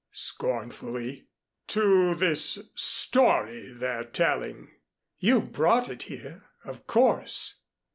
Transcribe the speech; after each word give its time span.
scornfully. 0.13 1.27
"To 1.67 2.15
this 2.15 2.71
story 2.73 3.71
they're 3.71 4.03
telling." 4.03 4.69
"You 5.19 5.41
brought 5.41 5.89
it 5.89 6.01
here, 6.09 6.45
of 6.65 6.87
course." 6.87 7.59